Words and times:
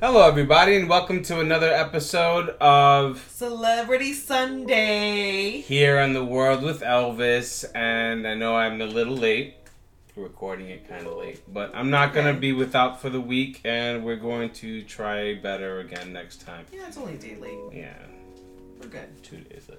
Hello, 0.00 0.26
everybody, 0.26 0.76
and 0.76 0.88
welcome 0.88 1.22
to 1.24 1.40
another 1.40 1.70
episode 1.70 2.50
of 2.60 3.22
Celebrity 3.30 4.12
Sunday. 4.14 5.60
Here 5.60 5.98
on 5.98 6.14
the 6.14 6.24
World 6.24 6.62
with 6.62 6.80
Elvis. 6.80 7.64
And 7.74 8.26
I 8.26 8.34
know 8.34 8.56
I'm 8.56 8.80
a 8.80 8.86
little 8.86 9.14
late, 9.16 9.56
recording 10.16 10.68
it 10.70 10.88
kind 10.88 11.06
of 11.06 11.16
late, 11.18 11.42
but 11.52 11.70
I'm 11.74 11.90
not 11.90 12.14
going 12.14 12.32
to 12.34 12.38
be 12.40 12.52
without 12.52 13.00
for 13.00 13.10
the 13.10 13.20
week, 13.20 13.60
and 13.64 14.02
we're 14.04 14.16
going 14.16 14.50
to 14.54 14.82
try 14.82 15.34
better 15.34 15.80
again 15.80 16.12
next 16.12 16.40
time. 16.46 16.64
Yeah, 16.72 16.86
it's 16.88 16.96
only 16.96 17.14
a 17.14 17.18
day 17.18 17.36
late. 17.36 17.58
Yeah, 17.72 17.92
We're 18.80 18.88
good. 18.88 19.22
two 19.22 19.36
days 19.38 19.68
late. 19.68 19.78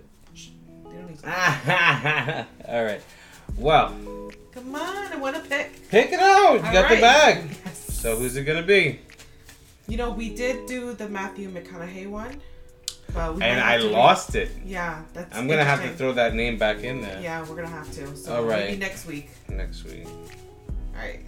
They 0.85 0.97
don't 0.97 1.09
need 1.09 1.19
to- 1.19 2.47
All 2.69 2.83
right. 2.83 3.01
Well, 3.57 3.95
Come 4.53 4.75
on, 4.75 5.11
I 5.13 5.15
want 5.15 5.35
to 5.35 5.41
pick. 5.41 5.89
pick 5.89 6.11
it 6.11 6.19
out. 6.19 6.53
You 6.59 6.65
All 6.65 6.73
got 6.73 6.89
the 6.89 6.95
right. 6.95 7.01
bag. 7.01 7.57
Yes. 7.65 7.79
So 8.01 8.17
who's 8.17 8.35
it 8.35 8.43
gonna 8.43 8.61
be? 8.63 8.99
You 9.91 9.98
know, 9.98 10.09
we 10.09 10.30
did 10.30 10.68
do 10.68 10.94
the 10.94 11.09
Matthew 11.09 11.50
McConaughey 11.52 12.09
one, 12.09 12.40
but 13.13 13.36
we 13.36 13.41
And 13.44 13.59
I 13.59 13.76
lost 13.76 14.36
it. 14.36 14.49
Yeah, 14.63 15.04
that's. 15.12 15.38
I'm 15.38 15.49
gonna 15.49 15.66
have 15.66 15.82
to 15.82 15.90
throw 15.90 16.13
that 16.13 16.34
name 16.34 16.58
back 16.58 16.82
in 16.86 17.02
there 17.02 17.20
Yeah, 17.20 17.41
we're 17.41 17.58
gonna 17.58 17.68
have 17.68 17.91
to. 17.96 18.16
So 18.16 18.38
All 18.38 18.44
right. 18.46 18.68
maybe 18.68 18.77
next 18.77 19.05
week. 19.05 19.32
next 19.49 19.84
week. 19.84 20.05
All 20.08 20.98
right. 20.98 21.20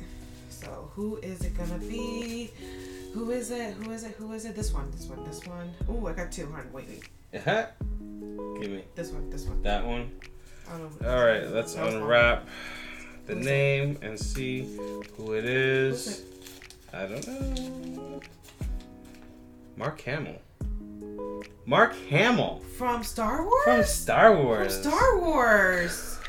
So 0.49 0.89
who 0.95 1.17
is 1.17 1.41
it 1.41 1.57
gonna 1.57 1.77
be? 1.77 2.51
Who 3.13 3.31
is 3.31 3.51
it? 3.51 3.73
Who 3.73 3.91
is 3.91 4.05
it? 4.05 4.11
Who 4.11 4.31
is 4.31 4.45
it? 4.45 4.55
This 4.55 4.73
one. 4.73 4.89
This 4.91 5.07
one. 5.07 5.25
This 5.25 5.45
one. 5.45 5.69
Ooh, 5.91 6.07
I 6.07 6.13
got 6.13 6.31
two. 6.31 6.45
Hold 6.45 6.59
on. 6.59 6.71
Wait, 6.71 6.87
wait. 6.87 7.03
Uh-huh. 7.35 7.65
Give 8.61 8.71
me 8.71 8.85
This 8.95 9.11
one. 9.11 9.29
This 9.29 9.43
one. 9.43 9.61
that 9.63 9.85
one. 9.85 10.09
I 10.73 10.77
don't 10.77 11.01
know. 11.01 11.09
All 11.09 11.25
right, 11.25 11.49
let's 11.51 11.75
unwrap 11.75 12.47
the 13.25 13.33
Who's 13.33 13.45
it? 13.45 13.49
name 13.49 13.97
and 14.01 14.17
see 14.17 14.77
who 15.17 15.33
it 15.33 15.43
is. 15.43 16.05
Who's? 16.05 16.93
I 16.93 17.07
don't 17.07 17.27
know. 17.27 18.21
Mark 19.75 20.01
Hamill. 20.01 20.39
Mark 21.65 21.95
Hamill 22.09 22.61
From 22.77 23.03
Star 23.03 23.43
Wars. 23.45 23.63
from 23.63 23.83
Star 23.83 24.35
Wars. 24.35 24.73
From. 24.81 24.91
Star 24.91 25.19
Wars. 25.19 26.19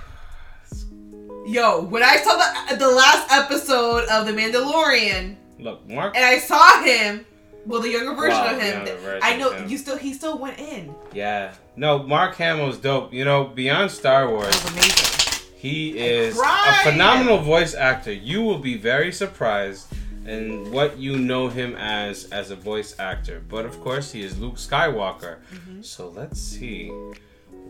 Yo, 1.46 1.82
when 1.82 2.02
I 2.02 2.16
saw 2.16 2.36
the 2.70 2.76
the 2.76 2.88
last 2.88 3.30
episode 3.30 4.08
of 4.08 4.26
The 4.26 4.32
Mandalorian 4.32 5.36
Look, 5.58 5.86
Mark. 5.88 6.16
and 6.16 6.24
I 6.24 6.38
saw 6.38 6.82
him, 6.82 7.26
well, 7.66 7.80
the 7.82 7.90
younger 7.90 8.14
version 8.14 8.38
Wow, 8.38 8.54
of 8.54 8.60
him, 8.62 8.84
version 8.86 9.20
I 9.22 9.36
know 9.36 9.50
him. 9.52 9.68
you 9.68 9.76
still 9.76 9.98
he 9.98 10.14
still 10.14 10.38
went 10.38 10.58
in. 10.58 10.94
Yeah. 11.12 11.52
No, 11.76 12.02
Mark 12.02 12.36
Hamill's 12.36 12.78
dope. 12.78 13.12
You 13.12 13.24
know, 13.24 13.44
beyond 13.44 13.90
Star 13.90 14.30
Wars, 14.30 14.46
was 14.46 14.72
amazing. 14.72 15.46
he 15.56 15.98
is 15.98 16.38
a 16.38 16.72
phenomenal 16.84 17.38
voice 17.38 17.74
actor. 17.74 18.12
You 18.12 18.42
will 18.42 18.58
be 18.60 18.78
very 18.78 19.12
surprised 19.12 19.92
in 20.26 20.70
what 20.72 20.98
you 20.98 21.18
know 21.18 21.48
him 21.48 21.74
as 21.76 22.24
as 22.32 22.50
a 22.50 22.56
voice 22.56 22.94
actor. 22.98 23.42
But 23.48 23.64
of 23.66 23.80
course, 23.80 24.12
he 24.12 24.22
is 24.22 24.38
Luke 24.38 24.56
Skywalker. 24.56 25.38
Mm-hmm. 25.52 25.82
So 25.82 26.08
let's 26.08 26.40
see 26.40 26.88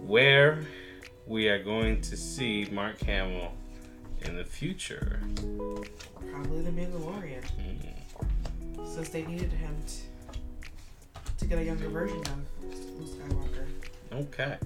where 0.07 0.65
we 1.27 1.49
are 1.49 1.63
going 1.63 2.01
to 2.03 2.17
see 2.17 2.69
Mark 2.71 3.01
Hamill 3.03 3.53
in 4.23 4.37
the 4.37 4.45
future. 4.45 5.21
Probably 6.31 6.63
the 6.63 6.71
Mandalorian, 6.71 7.45
Hmm. 7.51 8.87
since 8.87 9.09
they 9.11 9.25
needed 9.25 9.53
him 9.53 9.77
to, 9.87 10.39
to 11.39 11.45
get 11.47 11.59
a 11.59 11.65
younger 11.65 11.89
version 11.89 12.19
of 12.19 12.65
Luke 12.99 13.09
Skywalker. 13.09 13.67
Okay. 14.13 14.57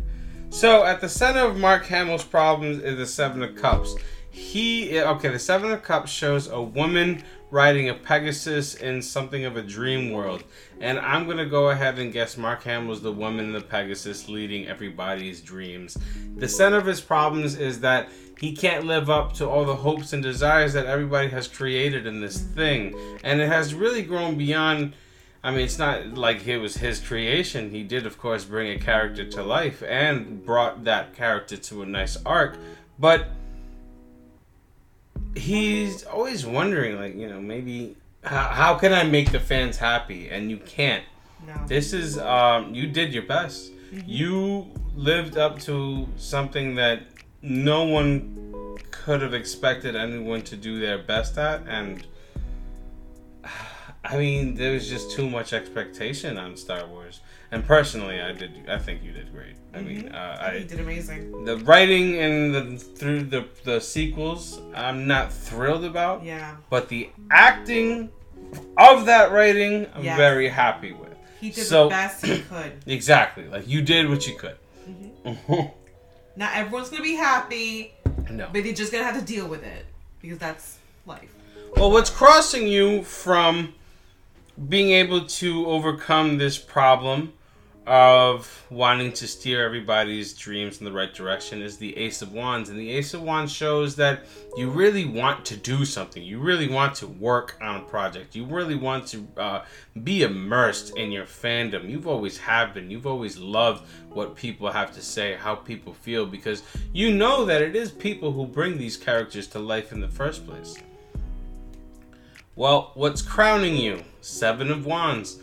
So 0.50 0.84
at 0.84 1.00
the 1.00 1.09
center 1.09 1.41
of 1.41 1.56
Mark 1.56 1.84
Hamill's 1.86 2.25
problems 2.25 2.83
is 2.83 2.97
the 2.97 3.06
Seven 3.06 3.42
of 3.42 3.55
Cups. 3.55 3.94
He 4.31 4.98
okay, 5.00 5.28
the 5.28 5.39
Seven 5.39 5.70
of 5.72 5.83
Cups 5.83 6.11
shows 6.11 6.48
a 6.48 6.61
woman 6.61 7.22
riding 7.50 7.88
a 7.88 7.94
Pegasus 7.94 8.74
in 8.74 9.00
something 9.00 9.44
of 9.44 9.56
a 9.56 9.62
dream 9.62 10.12
world. 10.12 10.44
And 10.80 10.98
I'm 10.98 11.27
gonna 11.27 11.46
go 11.46 11.70
ahead 11.70 11.98
and 11.98 12.12
guess 12.12 12.36
Mark 12.36 12.62
Hamill's 12.64 13.02
the 13.02 13.12
woman 13.12 13.46
in 13.46 13.52
the 13.52 13.60
Pegasus 13.60 14.28
leading 14.28 14.66
everybody's 14.66 15.41
dreams. 15.41 15.97
The 16.37 16.48
center 16.48 16.76
of 16.76 16.87
his 16.87 17.00
problems 17.00 17.56
is 17.56 17.81
that 17.81 18.08
he 18.38 18.54
can't 18.54 18.84
live 18.84 19.10
up 19.10 19.32
to 19.34 19.48
all 19.48 19.64
the 19.64 19.76
hopes 19.76 20.12
and 20.12 20.22
desires 20.22 20.72
that 20.75 20.87
everybody 20.87 21.28
has 21.28 21.48
created 21.48 22.06
in 22.06 22.20
this 22.20 22.38
thing. 22.38 22.94
And 23.25 23.41
it 23.41 23.48
has 23.48 23.75
really 23.75 24.03
grown 24.03 24.37
beyond 24.37 24.94
I 25.42 25.53
mean, 25.53 25.60
it's 25.60 25.78
not 25.78 26.14
like 26.14 26.47
it 26.48 26.58
was 26.58 26.78
his 26.78 27.00
creation. 27.00 27.70
He 27.70 27.84
did, 27.84 28.06
of 28.06 28.19
course, 28.19 28.44
bring 28.44 28.72
a 28.72 28.78
character 28.78 29.25
to 29.25 29.42
life 29.42 29.84
and 29.87 30.44
brought 30.44 30.84
that 30.84 31.14
character 31.14 31.56
to 31.56 31.82
a 31.82 31.87
nice 31.87 32.19
arc. 32.26 32.58
But 32.98 33.28
he's 35.38 36.04
always 36.04 36.44
wondering, 36.44 36.97
like, 36.97 37.15
you 37.16 37.28
know, 37.28 37.41
maybe 37.41 37.97
how, 38.22 38.49
how 38.49 38.75
can 38.75 38.93
I 38.93 39.04
make 39.04 39.32
the 39.32 39.41
fans 39.41 39.76
happy? 39.76 40.28
And 40.28 40.50
you 40.50 40.59
can't. 40.59 41.04
No. 41.47 41.54
This 41.66 41.93
is, 41.93 42.19
um, 42.19 42.75
you 42.75 42.87
did 42.87 43.12
your 43.15 43.22
best. 43.22 43.72
You 44.06 44.66
lived 44.94 45.38
up 45.38 45.59
to 45.60 46.06
something 46.16 46.75
that 46.75 47.03
no 47.41 47.84
one 47.84 48.76
could 48.91 49.22
have 49.22 49.34
expected 49.34 49.97
anyone 49.97 50.43
to 50.43 50.56
do 50.56 50.81
their 50.81 50.99
best 50.99 51.38
at. 51.38 51.66
And 51.66 52.06
I 54.05 54.16
mean, 54.16 54.55
there 54.55 54.72
was 54.72 54.88
just 54.88 55.10
too 55.12 55.28
much 55.28 55.53
expectation 55.53 56.37
on 56.37 56.56
Star 56.56 56.87
Wars. 56.87 57.20
And 57.50 57.64
personally, 57.66 58.20
I 58.20 58.32
did. 58.32 58.64
I 58.69 58.78
think 58.78 59.03
you 59.03 59.12
did 59.12 59.32
great. 59.32 59.54
I 59.75 59.81
mean, 59.81 60.09
uh, 60.09 60.50
he 60.53 60.59
I 60.59 60.62
did 60.64 60.81
amazing. 60.81 61.44
the 61.44 61.56
writing 61.59 62.16
and 62.19 62.54
the 62.54 62.78
through 62.78 63.25
the 63.25 63.47
the 63.64 63.81
sequels, 63.81 64.60
I'm 64.75 65.06
not 65.06 65.32
thrilled 65.32 65.84
about. 65.84 66.22
Yeah, 66.25 66.56
But 66.70 66.88
the 66.88 67.10
acting 67.31 68.10
of 68.76 69.06
that 69.06 69.31
writing, 69.32 69.87
I'm 69.94 70.04
Yes. 70.04 70.16
very 70.16 70.48
happy 70.48 70.92
with. 70.92 71.08
he 71.41 71.50
did 71.50 71.64
So- 71.66 71.84
the 71.84 71.91
best 71.91 72.25
he 72.26 72.38
could. 72.50 72.72
Exactly, 72.87 73.44
like 73.47 73.66
you 73.69 73.81
did 73.82 74.08
what 74.10 74.26
you 74.26 74.37
could. 74.37 74.56
Not 76.37 76.54
everyone's 76.54 76.88
gonna 76.88 77.03
be 77.03 77.14
happy, 77.16 77.94
no. 78.31 78.48
but 78.53 78.62
they're 78.62 78.72
just 78.72 78.92
gonna 78.92 79.04
have 79.04 79.19
to 79.19 79.25
deal 79.25 79.47
with 79.48 79.62
it 79.64 79.87
because 80.22 80.38
that's 80.38 80.78
life. 81.06 81.31
Well, 81.76 81.91
what's 81.91 82.10
crossing 82.10 82.66
you 82.69 83.03
from 83.04 83.75
being 84.69 84.91
able 84.92 85.26
to 85.26 85.66
overcome 85.66 86.38
this 86.38 86.58
problem 86.58 87.32
of 87.88 88.66
wanting 88.69 89.10
to 89.15 89.26
steer 89.26 89.65
everybody's 89.65 90.34
dreams 90.34 90.78
in 90.78 90.84
the 90.84 90.93
right 90.93 91.15
direction 91.15 91.62
is 91.62 91.78
the 91.78 91.97
Ace 91.97 92.21
of 92.21 92.34
Wands. 92.34 92.69
And 92.69 92.78
the 92.78 92.91
Ace 92.91 93.15
of 93.15 93.22
Wands 93.22 93.50
shows 93.50 93.97
that 93.97 94.26
you 94.59 94.69
really 94.69 95.06
want 95.06 95.47
to 95.47 95.56
do 95.56 95.87
something. 95.87 96.22
You 96.22 96.38
really 96.38 96.69
want 96.69 96.94
to 96.97 97.06
work 97.06 97.56
on 97.62 97.76
a 97.76 97.81
project. 97.81 98.37
You 98.37 98.44
really 98.44 98.75
want 98.75 99.06
to 99.09 99.26
uh, 99.38 99.65
be 100.04 100.22
immersed 100.22 100.99
in 100.99 101.10
your 101.10 101.25
fandom. 101.25 101.88
You've 101.88 102.06
always 102.06 102.37
have 102.37 102.75
been. 102.75 102.91
You've 102.91 103.06
always 103.06 103.38
loved 103.38 103.88
what 104.10 104.37
people 104.37 104.70
have 104.70 104.93
to 104.93 105.00
say, 105.00 105.34
how 105.34 105.55
people 105.55 105.94
feel, 105.94 106.26
because 106.26 106.62
you 106.93 107.15
know 107.15 107.47
that 107.47 107.62
it 107.62 107.75
is 107.75 107.91
people 107.91 108.32
who 108.32 108.47
bring 108.47 108.76
these 108.76 108.99
characters 108.99 109.47
to 109.49 109.59
life 109.59 109.93
in 109.93 110.00
the 110.00 110.09
first 110.09 110.47
place. 110.47 110.76
Well, 112.55 112.91
what's 112.94 113.22
crowning 113.22 113.76
you? 113.76 114.03
Seven 114.20 114.70
of 114.70 114.84
Wands. 114.84 115.38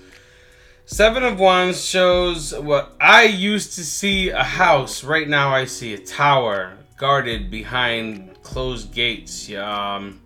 Seven 0.87 1.23
of 1.23 1.39
Wands 1.39 1.83
shows 1.83 2.53
what 2.53 2.95
I 3.01 3.23
used 3.23 3.73
to 3.73 3.83
see 3.83 4.29
a 4.29 4.43
house. 4.43 5.03
Right 5.03 5.27
now, 5.27 5.49
I 5.49 5.65
see 5.65 5.95
a 5.95 5.97
tower 5.97 6.77
guarded 6.95 7.49
behind 7.49 8.39
closed 8.43 8.93
gates. 8.93 9.51
Um, 9.51 10.21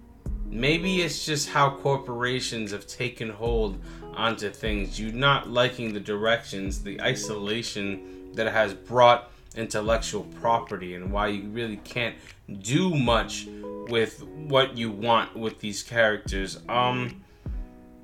maybe 0.47 1.01
it's 1.01 1.25
just 1.25 1.47
how 1.47 1.77
corporations 1.77 2.71
have 2.71 2.85
taken 2.85 3.29
hold 3.29 3.79
onto 4.13 4.49
things. 4.49 4.99
You 4.99 5.13
not 5.13 5.49
liking 5.49 5.93
the 5.93 5.99
directions, 6.01 6.83
the 6.83 7.01
isolation 7.01 8.33
that 8.33 8.51
has 8.51 8.73
brought 8.73 9.31
intellectual 9.55 10.25
property, 10.41 10.95
and 10.95 11.09
why 11.09 11.27
you 11.27 11.47
really 11.51 11.77
can't 11.77 12.15
do 12.63 12.93
much 12.93 13.47
with 13.87 14.23
what 14.23 14.77
you 14.77 14.91
want 14.91 15.37
with 15.37 15.57
these 15.59 15.83
characters. 15.83 16.59
Um, 16.67 17.23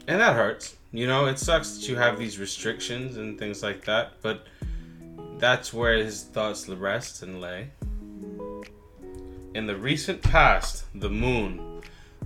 and 0.08 0.22
that 0.22 0.36
hurts. 0.36 0.78
You 0.96 1.08
know, 1.08 1.26
it 1.26 1.38
sucks 1.38 1.76
that 1.76 1.90
you 1.90 1.98
have 1.98 2.18
these 2.18 2.40
restrictions 2.40 3.18
and 3.18 3.38
things 3.38 3.62
like 3.62 3.84
that, 3.84 4.14
but 4.22 4.48
that's 5.38 5.74
where 5.74 5.98
his 5.98 6.24
thoughts 6.24 6.70
rest 6.70 7.22
and 7.22 7.42
lay. 7.42 7.68
In 9.54 9.68
the 9.68 9.76
recent 9.76 10.22
past, 10.22 10.86
the 10.96 11.10
moon. 11.10 11.82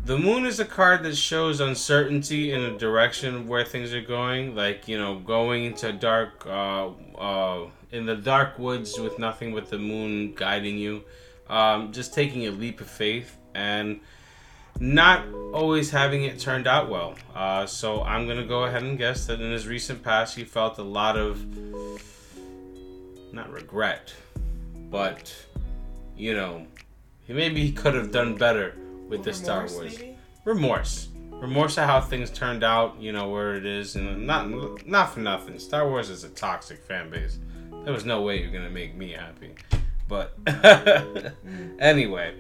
The 0.06 0.19
moon 0.19 0.45
is 0.45 0.60
a 0.60 0.66
card 0.66 1.01
that 1.01 1.16
shows 1.16 1.62
uncertainty 1.62 2.51
in 2.51 2.62
a 2.62 2.77
direction 2.77 3.48
where 3.48 3.66
things 3.66 3.92
are 3.92 4.01
going, 4.01 4.56
like, 4.56 4.88
you 4.88 5.00
know, 5.00 5.18
going 5.18 5.65
into 5.65 5.92
dark, 5.92 6.45
uh, 6.45 6.89
uh, 7.18 7.69
in 7.92 8.06
the 8.06 8.18
dark 8.18 8.60
woods 8.60 9.00
with 9.00 9.18
nothing 9.18 9.51
but 9.51 9.72
the 9.72 9.80
moon 9.80 10.36
guiding 10.36 10.77
you. 10.77 11.04
Um, 11.50 11.92
just 11.92 12.13
taking 12.13 12.45
a 12.45 12.51
leap 12.51 12.81
of 12.81 12.88
faith 12.88 13.36
and 13.56 14.00
not 14.79 15.25
always 15.53 15.89
having 15.89 16.23
it 16.23 16.39
turned 16.39 16.67
out 16.67 16.89
well. 16.89 17.15
Uh, 17.35 17.65
so 17.65 18.03
I'm 18.03 18.27
gonna 18.27 18.45
go 18.45 18.63
ahead 18.63 18.83
and 18.83 18.97
guess 18.97 19.25
that 19.25 19.41
in 19.41 19.51
his 19.51 19.67
recent 19.67 20.03
past, 20.03 20.35
he 20.35 20.43
felt 20.43 20.77
a 20.77 20.83
lot 20.83 21.17
of 21.17 21.43
not 23.33 23.51
regret, 23.51 24.13
but 24.89 25.33
you 26.15 26.33
know, 26.33 26.65
he 27.25 27.33
maybe 27.33 27.65
he 27.65 27.71
could 27.71 27.93
have 27.93 28.11
done 28.11 28.35
better 28.35 28.75
with 29.07 29.23
the 29.23 29.33
Star 29.33 29.67
Wars 29.67 29.99
maybe? 29.99 30.17
remorse. 30.45 31.09
remorse 31.31 31.77
of 31.77 31.85
how 31.85 32.01
things 32.01 32.29
turned 32.29 32.63
out, 32.63 32.99
you 32.99 33.11
know, 33.11 33.29
where 33.29 33.55
it 33.55 33.65
is, 33.65 33.95
and 33.95 34.25
not 34.25 34.49
not 34.85 35.13
for 35.13 35.19
nothing. 35.19 35.59
Star 35.59 35.87
Wars 35.89 36.09
is 36.09 36.23
a 36.23 36.29
toxic 36.29 36.83
fan 36.83 37.09
base. 37.09 37.39
There 37.83 37.93
was 37.93 38.05
no 38.05 38.21
way 38.21 38.41
you're 38.41 38.51
gonna 38.51 38.69
make 38.69 38.95
me 38.95 39.11
happy. 39.11 39.55
But 40.07 40.37
anyway, 41.79 42.33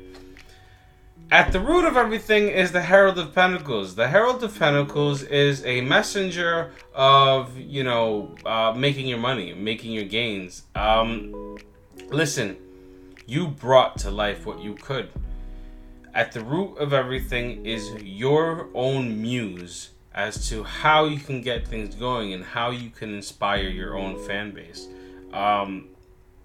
at 1.31 1.51
the 1.51 1.59
root 1.59 1.85
of 1.85 1.95
everything 1.95 2.47
is 2.47 2.71
the 2.71 2.81
Herald 2.81 3.19
of 3.19 3.35
Pentacles. 3.35 3.93
The 3.95 4.07
Herald 4.07 4.43
of 4.43 4.57
Pentacles 4.57 5.21
is 5.23 5.63
a 5.63 5.81
messenger 5.81 6.71
of, 6.93 7.55
you 7.57 7.83
know, 7.83 8.35
uh, 8.45 8.73
making 8.75 9.07
your 9.07 9.19
money, 9.19 9.53
making 9.53 9.91
your 9.91 10.05
gains. 10.05 10.63
Um, 10.73 11.57
listen, 12.09 12.57
you 13.27 13.47
brought 13.47 13.97
to 13.99 14.11
life 14.11 14.45
what 14.45 14.59
you 14.59 14.73
could. 14.75 15.09
At 16.15 16.31
the 16.31 16.43
root 16.43 16.77
of 16.77 16.93
everything 16.93 17.63
is 17.63 17.91
your 18.01 18.69
own 18.73 19.21
muse 19.21 19.91
as 20.15 20.49
to 20.49 20.63
how 20.63 21.05
you 21.05 21.19
can 21.19 21.41
get 21.41 21.67
things 21.67 21.93
going 21.93 22.33
and 22.33 22.43
how 22.43 22.71
you 22.71 22.89
can 22.89 23.13
inspire 23.13 23.69
your 23.69 23.95
own 23.95 24.17
fan 24.25 24.51
base. 24.51 24.87
Um, 25.31 25.89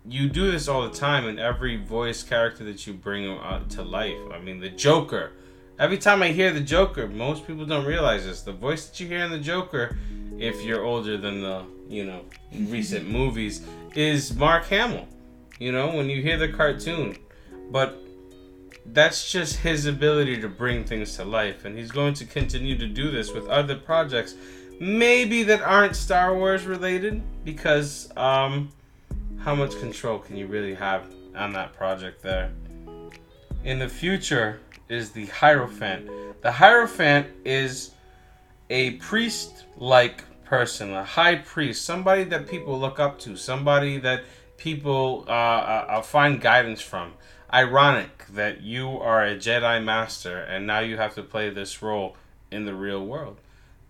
you 0.07 0.29
do 0.29 0.51
this 0.51 0.69
all 0.69 0.83
the 0.83 0.95
time 0.95 1.27
in 1.27 1.39
every 1.39 1.77
voice 1.77 2.23
character 2.23 2.65
that 2.65 2.87
you 2.87 2.93
bring 2.93 3.31
uh, 3.31 3.67
to 3.71 3.83
life. 3.83 4.19
I 4.33 4.39
mean, 4.39 4.61
the 4.61 4.69
Joker. 4.69 5.33
Every 5.79 5.99
time 5.99 6.23
I 6.23 6.29
hear 6.29 6.53
the 6.53 6.61
Joker, 6.61 7.09
most 7.09 7.47
people 7.47 7.65
don't 7.65 7.87
realize 7.87 8.25
this. 8.25 8.43
The 8.43 8.53
voice 8.53 8.87
that 8.87 9.01
you 9.01 9.09
hear 9.09 9.25
in 9.25 9.31
the 9.31 9.39
Joker, 9.39 9.97
if 10.39 10.63
you're 10.63 10.85
older 10.85 11.17
than 11.17 11.41
the 11.41 11.65
you 11.89 12.05
know 12.05 12.23
recent 12.53 13.09
movies, 13.09 13.67
is 13.95 14.35
Mark 14.35 14.67
Hamill. 14.67 15.09
You 15.59 15.73
know 15.73 15.89
when 15.97 16.11
you 16.11 16.21
hear 16.21 16.37
the 16.37 16.49
cartoon, 16.49 17.17
but 17.71 17.99
that's 18.87 19.33
just 19.33 19.57
his 19.57 19.87
ability 19.87 20.41
to 20.43 20.49
bring 20.49 20.85
things 20.85 21.17
to 21.17 21.25
life, 21.25 21.65
and 21.65 21.77
he's 21.77 21.91
going 21.91 22.15
to 22.15 22.27
continue 22.27 22.77
to 22.77 22.87
do 22.87 23.11
this 23.11 23.33
with 23.33 23.49
other 23.49 23.77
projects, 23.77 24.35
maybe 24.79 25.43
that 25.45 25.63
aren't 25.63 25.97
Star 25.97 26.37
Wars 26.37 26.67
related, 26.67 27.23
because 27.45 28.13
um 28.17 28.71
how 29.45 29.55
much 29.55 29.79
control 29.79 30.19
can 30.19 30.37
you 30.39 30.47
really 30.47 30.75
have 30.75 31.05
on 31.37 31.53
that 31.53 31.75
project 31.75 32.23
there? 32.23 32.51
In 33.63 33.79
the 33.79 33.89
future 33.89 34.61
is 34.89 35.11
the 35.11 35.27
Hierophant. 35.27 36.09
The 36.41 36.51
Hierophant 36.51 37.27
is 37.45 37.91
a 38.71 38.93
priest 38.93 39.65
like 39.77 40.25
person, 40.45 40.95
a 40.95 41.05
high 41.05 41.35
priest, 41.37 41.85
somebody 41.85 42.25
that 42.25 42.49
people 42.49 42.81
look 42.81 42.99
up 42.99 43.19
to, 43.21 43.37
somebody 43.37 43.99
that 43.99 44.25
people 44.57 45.27
uh, 45.29 45.31
uh, 45.31 45.87
uh, 45.91 46.03
find 46.03 46.41
guidance 46.41 46.81
from. 46.81 47.13
Ironic 47.53 48.27
that 48.29 48.63
you 48.63 48.99
are 48.99 49.27
a 49.27 49.37
Jedi 49.37 49.85
Master 49.85 50.39
and 50.39 50.67
now 50.67 50.81
you 50.81 50.97
have 50.97 51.15
to 51.17 51.23
play 51.23 51.51
this 51.51 51.83
role 51.83 52.17
in 52.51 52.65
the 52.65 52.75
real 52.75 53.05
world. 53.05 53.37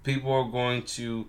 People 0.03 0.33
are 0.33 0.51
going 0.51 0.83
to 0.83 1.29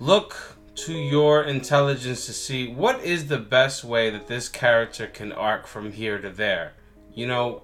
look 0.00 0.57
to 0.84 0.92
your 0.92 1.42
intelligence 1.42 2.26
to 2.26 2.32
see 2.32 2.68
what 2.68 3.02
is 3.02 3.26
the 3.26 3.38
best 3.38 3.82
way 3.82 4.10
that 4.10 4.28
this 4.28 4.48
character 4.48 5.06
can 5.06 5.32
arc 5.32 5.66
from 5.66 5.92
here 5.92 6.18
to 6.18 6.30
there. 6.30 6.74
You 7.12 7.26
know, 7.26 7.62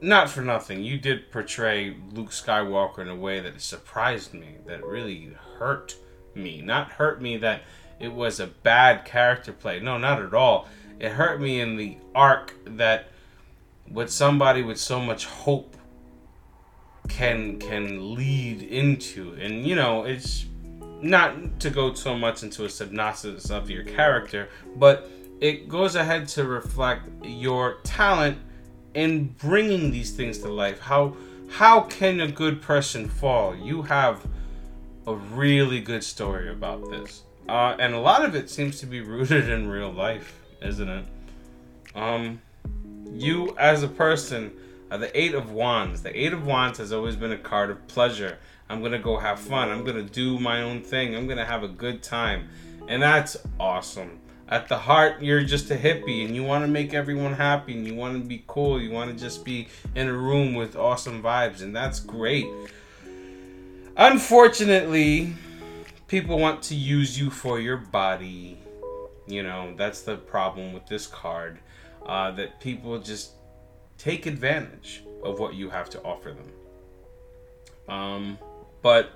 not 0.00 0.28
for 0.28 0.42
nothing, 0.42 0.82
you 0.82 0.98
did 0.98 1.30
portray 1.30 1.96
Luke 2.12 2.30
Skywalker 2.30 2.98
in 2.98 3.08
a 3.08 3.16
way 3.16 3.40
that 3.40 3.60
surprised 3.60 4.34
me, 4.34 4.56
that 4.66 4.84
really 4.84 5.32
hurt 5.58 5.96
me. 6.34 6.60
Not 6.60 6.90
hurt 6.92 7.22
me 7.22 7.36
that 7.38 7.62
it 8.00 8.12
was 8.12 8.40
a 8.40 8.46
bad 8.46 9.04
character 9.04 9.52
play. 9.52 9.80
No, 9.80 9.96
not 9.96 10.20
at 10.20 10.34
all. 10.34 10.68
It 10.98 11.12
hurt 11.12 11.40
me 11.40 11.60
in 11.60 11.76
the 11.76 11.98
arc 12.14 12.54
that 12.64 13.08
with 13.88 14.10
somebody 14.10 14.62
with 14.62 14.78
so 14.78 15.00
much 15.00 15.26
hope 15.26 15.76
can 17.08 17.58
can 17.58 18.14
lead 18.14 18.62
into. 18.62 19.34
And 19.34 19.64
you 19.64 19.76
know, 19.76 20.04
it's 20.04 20.46
not 21.02 21.60
to 21.60 21.70
go 21.70 21.94
so 21.94 22.16
much 22.16 22.42
into 22.42 22.64
a 22.64 22.68
synopsis 22.68 23.50
of 23.50 23.70
your 23.70 23.84
character, 23.84 24.48
but 24.76 25.10
it 25.40 25.68
goes 25.68 25.94
ahead 25.94 26.28
to 26.28 26.44
reflect 26.44 27.08
your 27.24 27.78
talent 27.82 28.38
in 28.94 29.26
bringing 29.38 29.90
these 29.90 30.12
things 30.12 30.38
to 30.38 30.48
life. 30.48 30.80
How 30.80 31.16
how 31.50 31.82
can 31.82 32.20
a 32.20 32.30
good 32.30 32.60
person 32.60 33.08
fall? 33.08 33.54
You 33.54 33.82
have 33.82 34.26
a 35.06 35.14
really 35.14 35.80
good 35.80 36.02
story 36.02 36.50
about 36.50 36.90
this, 36.90 37.22
uh, 37.48 37.76
and 37.78 37.94
a 37.94 38.00
lot 38.00 38.24
of 38.24 38.34
it 38.34 38.50
seems 38.50 38.80
to 38.80 38.86
be 38.86 39.00
rooted 39.02 39.48
in 39.48 39.68
real 39.68 39.92
life, 39.92 40.40
isn't 40.62 40.88
it? 40.88 41.04
Um, 41.94 42.40
you 43.12 43.56
as 43.58 43.82
a 43.82 43.88
person, 43.88 44.52
uh, 44.90 44.96
the 44.96 45.18
Eight 45.18 45.34
of 45.34 45.52
Wands. 45.52 46.02
The 46.02 46.18
Eight 46.18 46.32
of 46.32 46.46
Wands 46.46 46.78
has 46.78 46.92
always 46.92 47.16
been 47.16 47.32
a 47.32 47.38
card 47.38 47.70
of 47.70 47.86
pleasure 47.86 48.38
I'm 48.68 48.82
gonna 48.82 48.98
go 48.98 49.16
have 49.16 49.38
fun. 49.38 49.70
I'm 49.70 49.84
gonna 49.84 50.02
do 50.02 50.38
my 50.38 50.62
own 50.62 50.82
thing. 50.82 51.14
I'm 51.14 51.26
gonna 51.26 51.44
have 51.44 51.62
a 51.62 51.68
good 51.68 52.02
time. 52.02 52.48
And 52.88 53.02
that's 53.02 53.36
awesome. 53.60 54.20
At 54.48 54.68
the 54.68 54.78
heart, 54.78 55.22
you're 55.22 55.42
just 55.42 55.70
a 55.70 55.76
hippie 55.76 56.24
and 56.24 56.34
you 56.34 56.42
wanna 56.44 56.68
make 56.68 56.94
everyone 56.94 57.34
happy 57.34 57.76
and 57.76 57.86
you 57.86 57.94
wanna 57.94 58.20
be 58.20 58.44
cool. 58.46 58.80
You 58.80 58.90
wanna 58.90 59.12
just 59.12 59.44
be 59.44 59.68
in 59.94 60.08
a 60.08 60.12
room 60.12 60.54
with 60.54 60.76
awesome 60.76 61.22
vibes, 61.22 61.62
and 61.62 61.74
that's 61.74 62.00
great. 62.00 62.46
Unfortunately, 63.96 65.34
people 66.08 66.38
want 66.38 66.62
to 66.64 66.74
use 66.74 67.18
you 67.18 67.30
for 67.30 67.60
your 67.60 67.76
body. 67.76 68.58
You 69.26 69.42
know, 69.42 69.74
that's 69.76 70.02
the 70.02 70.16
problem 70.16 70.72
with 70.72 70.86
this 70.86 71.06
card. 71.06 71.58
Uh, 72.04 72.30
that 72.32 72.60
people 72.60 72.98
just 73.00 73.32
take 73.98 74.26
advantage 74.26 75.02
of 75.24 75.40
what 75.40 75.54
you 75.54 75.70
have 75.70 75.90
to 75.90 76.02
offer 76.02 76.32
them. 76.32 76.52
Um, 77.88 78.38
but 78.82 79.10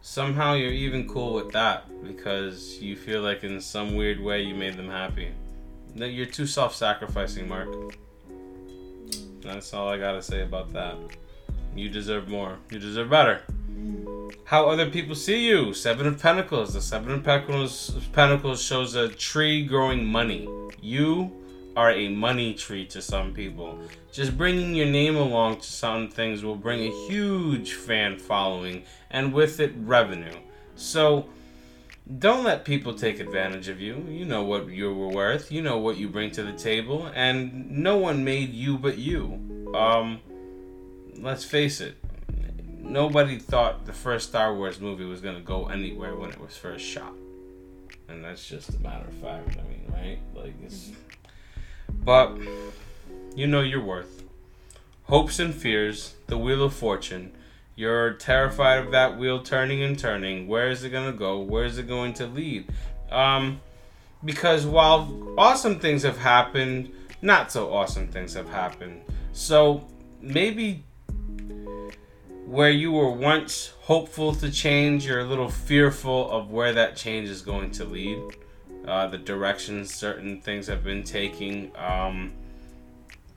somehow 0.00 0.54
you're 0.54 0.72
even 0.72 1.08
cool 1.08 1.34
with 1.34 1.52
that 1.52 1.84
because 2.02 2.78
you 2.80 2.96
feel 2.96 3.22
like 3.22 3.44
in 3.44 3.60
some 3.60 3.94
weird 3.94 4.20
way 4.20 4.42
you 4.42 4.54
made 4.54 4.76
them 4.76 4.88
happy. 4.88 5.30
You're 5.94 6.26
too 6.26 6.46
self-sacrificing, 6.46 7.48
Mark. 7.48 7.68
That's 9.42 9.72
all 9.74 9.88
I 9.88 9.98
gotta 9.98 10.22
say 10.22 10.42
about 10.42 10.72
that. 10.72 10.96
You 11.74 11.88
deserve 11.88 12.28
more. 12.28 12.58
You 12.70 12.78
deserve 12.78 13.10
better. 13.10 13.42
How 14.44 14.68
other 14.68 14.90
people 14.90 15.14
see 15.14 15.46
you. 15.46 15.72
Seven 15.72 16.06
of 16.06 16.20
Pentacles. 16.20 16.74
The 16.74 16.80
Seven 16.80 17.12
of 17.12 17.24
Pentacles, 17.24 17.90
Pentacles 18.12 18.62
shows 18.62 18.94
a 18.94 19.08
tree 19.08 19.64
growing 19.64 20.04
money. 20.04 20.48
You 20.80 21.32
are 21.76 21.90
a 21.92 22.08
money 22.08 22.54
tree 22.54 22.86
to 22.86 23.00
some 23.00 23.32
people. 23.32 23.78
Just 24.12 24.36
bringing 24.36 24.74
your 24.74 24.86
name 24.86 25.16
along 25.16 25.58
to 25.58 25.66
some 25.66 26.08
things 26.08 26.42
will 26.42 26.56
bring 26.56 26.80
a 26.80 27.06
huge 27.08 27.74
fan 27.74 28.18
following 28.18 28.82
and 29.10 29.32
with 29.32 29.60
it 29.60 29.72
revenue. 29.76 30.36
So 30.74 31.26
don't 32.18 32.44
let 32.44 32.64
people 32.64 32.94
take 32.94 33.20
advantage 33.20 33.68
of 33.68 33.80
you. 33.80 34.04
You 34.08 34.24
know 34.24 34.42
what 34.42 34.68
you 34.68 34.92
were 34.92 35.08
worth. 35.08 35.52
You 35.52 35.62
know 35.62 35.78
what 35.78 35.96
you 35.96 36.08
bring 36.08 36.30
to 36.32 36.42
the 36.42 36.52
table, 36.52 37.10
and 37.14 37.70
no 37.70 37.98
one 37.98 38.24
made 38.24 38.52
you 38.52 38.78
but 38.78 38.98
you. 38.98 39.70
Um, 39.74 40.20
let's 41.18 41.44
face 41.44 41.80
it. 41.80 41.96
Nobody 42.78 43.38
thought 43.38 43.86
the 43.86 43.92
first 43.92 44.30
Star 44.30 44.54
Wars 44.54 44.80
movie 44.80 45.04
was 45.04 45.20
gonna 45.20 45.40
go 45.40 45.68
anywhere 45.68 46.16
when 46.16 46.30
it 46.30 46.40
was 46.40 46.56
first 46.56 46.84
shot, 46.84 47.14
and 48.08 48.24
that's 48.24 48.44
just 48.48 48.70
a 48.70 48.80
matter 48.80 49.06
of 49.06 49.14
fact. 49.14 49.56
I 49.58 49.68
mean, 49.68 49.84
right? 49.92 50.18
Like 50.34 50.54
it's 50.64 50.90
but 52.10 52.36
you 53.36 53.46
know 53.46 53.60
your 53.60 53.80
worth. 53.80 54.24
Hopes 55.04 55.38
and 55.38 55.54
fears, 55.54 56.14
the 56.26 56.36
wheel 56.36 56.64
of 56.64 56.74
fortune. 56.74 57.30
You're 57.76 58.14
terrified 58.14 58.80
of 58.80 58.90
that 58.90 59.16
wheel 59.16 59.44
turning 59.44 59.80
and 59.84 59.96
turning. 59.96 60.48
Where 60.48 60.70
is 60.70 60.82
it 60.82 60.90
going 60.90 61.06
to 61.06 61.16
go? 61.16 61.38
Where 61.38 61.64
is 61.64 61.78
it 61.78 61.86
going 61.86 62.14
to 62.14 62.26
lead? 62.26 62.68
Um, 63.12 63.60
because 64.24 64.66
while 64.66 65.34
awesome 65.38 65.78
things 65.78 66.02
have 66.02 66.18
happened, 66.18 66.92
not 67.22 67.52
so 67.52 67.72
awesome 67.72 68.08
things 68.08 68.34
have 68.34 68.48
happened. 68.48 69.02
So 69.32 69.86
maybe 70.20 70.82
where 72.44 72.70
you 72.70 72.90
were 72.90 73.12
once 73.12 73.72
hopeful 73.82 74.34
to 74.34 74.50
change, 74.50 75.06
you're 75.06 75.20
a 75.20 75.30
little 75.32 75.48
fearful 75.48 76.28
of 76.32 76.50
where 76.50 76.72
that 76.72 76.96
change 76.96 77.28
is 77.28 77.40
going 77.40 77.70
to 77.70 77.84
lead 77.84 78.18
uh, 78.86 79.06
the 79.06 79.18
directions 79.18 79.94
certain 79.94 80.40
things 80.40 80.66
have 80.66 80.82
been 80.82 81.02
taking, 81.02 81.70
um, 81.76 82.32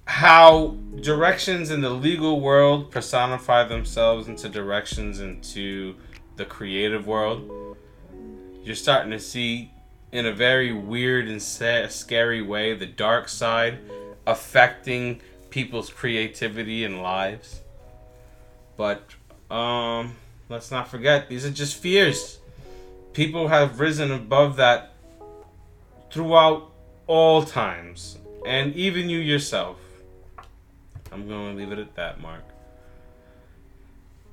how 0.06 0.76
directions 1.02 1.72
in 1.72 1.82
the 1.82 1.90
legal 1.90 2.42
world 2.42 2.92
personify 2.92 3.64
themselves 3.64 4.28
into 4.28 4.50
directions 4.50 5.20
into 5.20 5.96
the 6.36 6.46
creative 6.46 7.08
world. 7.08 7.78
You're 8.64 8.76
starting 8.76 9.12
to 9.12 9.20
see, 9.20 9.72
in 10.12 10.26
a 10.26 10.34
very 10.34 10.72
weird 10.72 11.28
and 11.28 11.42
scary 11.42 12.42
way, 12.42 12.74
the 12.74 12.86
dark 12.86 13.30
side 13.30 13.80
affecting 14.26 15.22
people's 15.50 15.90
creativity 15.90 16.84
and 16.84 17.02
lives. 17.02 17.62
But 18.78 19.04
um, 19.52 20.16
let's 20.50 20.72
not 20.72 20.88
forget, 20.88 21.30
these 21.30 21.46
are 21.46 21.52
just 21.52 21.76
fears. 21.76 22.40
People 23.14 23.50
have 23.50 23.80
risen 23.80 24.12
above 24.12 24.56
that 24.56 24.93
throughout 26.13 26.70
all 27.08 27.41
times, 27.43 28.20
and 28.46 28.75
even 28.75 29.10
you 29.10 29.17
yourself. 29.17 29.77
I'm 31.12 31.27
going 31.27 31.55
to 31.55 31.58
leave 31.58 31.72
it 31.72 31.79
at 31.79 31.96
that, 31.96 32.22
Mark. 32.22 32.43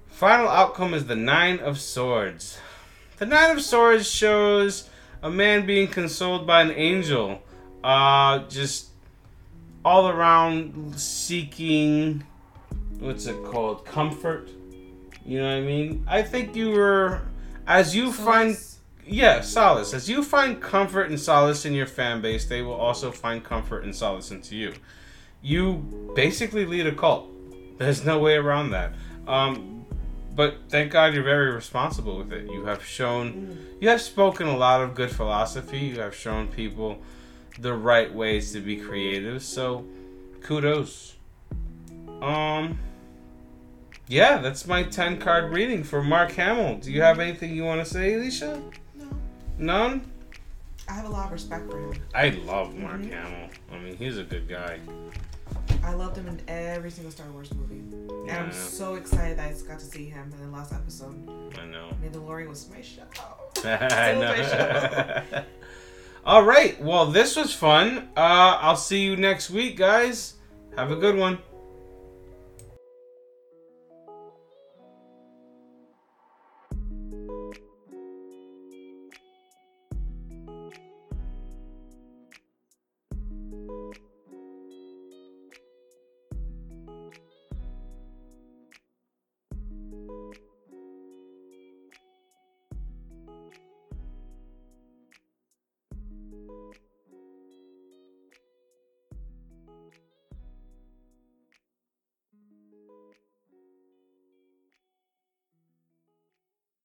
Final 0.08 0.49
outcome 0.49 0.92
is 0.92 1.06
the 1.06 1.16
Nine 1.16 1.58
of 1.58 1.80
Swords. 1.80 2.58
The 3.16 3.25
Nine 3.25 3.56
of 3.56 3.62
Swords 3.62 4.10
shows 4.10 4.90
a 5.22 5.30
man 5.30 5.64
being 5.64 5.88
consoled 5.88 6.46
by 6.46 6.60
an 6.60 6.70
angel. 6.70 7.40
Uh, 7.82 8.40
just 8.40 8.88
all 9.82 10.08
around 10.08 11.00
seeking, 11.00 12.25
what's 12.99 13.25
it 13.25 13.42
called? 13.42 13.87
Comfort. 13.87 14.50
You 15.25 15.40
know 15.40 15.49
what 15.49 15.54
I 15.54 15.60
mean? 15.62 16.04
I 16.06 16.20
think 16.20 16.54
you 16.54 16.72
were, 16.72 17.22
as 17.66 17.96
you 17.96 18.12
find 18.12 18.54
Solace. 18.54 18.70
Yeah, 19.11 19.40
solace. 19.40 19.93
As 19.93 20.09
you 20.09 20.23
find 20.23 20.61
comfort 20.61 21.11
and 21.11 21.19
solace 21.19 21.64
in 21.64 21.75
your 21.75 21.87
fan 21.87 22.21
base, 22.21 22.47
they 22.47 22.62
will 22.62 22.75
also 22.75 23.11
find 23.11 23.43
comfort 23.43 23.83
and 23.83 23.95
solace 23.95 24.31
into 24.31 24.55
you. 24.55 24.73
You 25.43 26.12
basically 26.14 26.64
lead 26.64 26.87
a 26.87 26.95
cult. 26.95 27.29
There's 27.79 28.05
no 28.05 28.21
way 28.21 28.37
around 28.37 28.71
that. 28.71 28.93
Um, 29.26 29.85
but 30.37 30.57
thank 30.69 30.93
God 30.93 31.12
you're 31.12 31.25
very 31.25 31.50
responsible 31.50 32.19
with 32.19 32.33
it. 32.33 32.49
You 32.50 32.67
have 32.67 32.85
shown, 32.85 33.59
you 33.81 33.88
have 33.88 34.00
spoken 34.00 34.47
a 34.47 34.57
lot 34.57 34.81
of 34.81 34.95
good 34.95 35.11
philosophy. 35.11 35.79
You 35.79 36.00
have 36.00 36.14
shown 36.14 36.47
people 36.47 36.99
the 37.59 37.75
right 37.75 38.14
ways 38.14 38.52
to 38.52 38.61
be 38.61 38.76
creative. 38.76 39.43
So, 39.43 39.85
kudos. 40.40 41.17
Um, 42.23 42.79
yeah, 44.07 44.38
that's 44.38 44.67
my 44.67 44.85
10 44.85 45.19
card 45.19 45.52
reading 45.52 45.83
for 45.83 46.02
Mark 46.02 46.33
Hamill. 46.33 46.76
Do 46.76 46.93
you 46.93 47.02
have 47.02 47.19
anything 47.19 47.55
you 47.55 47.64
want 47.64 47.85
to 47.85 47.93
say, 47.93 48.14
Alicia? 48.14 48.62
No. 49.61 49.88
None? 49.88 50.11
I 50.88 50.95
have 50.95 51.05
a 51.05 51.09
lot 51.09 51.26
of 51.26 51.33
respect 51.33 51.71
for 51.71 51.79
him. 51.79 52.02
I 52.14 52.31
love 52.31 52.75
Mark 52.75 53.05
Hamill. 53.05 53.50
I 53.71 53.79
mean, 53.79 53.97
he's 53.97 54.17
a 54.19 54.25
good 54.25 54.49
guy. 54.49 54.81
I 55.85 55.93
loved 55.93 56.17
him 56.17 56.26
in 56.26 56.40
every 56.49 56.90
single 56.90 57.12
Star 57.12 57.31
Wars 57.31 57.52
movie. 57.55 57.83
And 58.29 58.31
I'm 58.31 58.52
so 58.52 58.95
excited 58.95 59.38
that 59.38 59.49
I 59.49 59.50
just 59.52 59.69
got 59.69 59.79
to 59.79 59.85
see 59.85 60.07
him 60.07 60.33
in 60.33 60.50
the 60.50 60.57
last 60.57 60.73
episode. 60.73 61.29
I 61.59 61.67
know. 61.67 61.90
Mandalorian 62.02 62.49
was 62.49 62.69
my 62.71 62.81
show. 62.81 63.02
I 63.69 64.14
my 64.14 64.43
show. 64.43 65.37
know. 65.37 65.45
All 66.25 66.43
right. 66.43 66.81
Well, 66.83 67.07
this 67.07 67.37
was 67.37 67.55
fun. 67.55 68.09
Uh, 68.17 68.59
I'll 68.61 68.76
see 68.76 69.02
you 69.02 69.17
next 69.17 69.50
week, 69.50 69.76
guys. 69.76 70.35
Have 70.76 70.90
a 70.90 70.97
good 70.97 71.17
one. 71.17 71.38